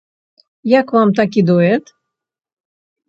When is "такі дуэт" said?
1.21-1.85